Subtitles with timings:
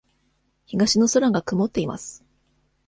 [0.65, 2.23] 東の空が曇っています。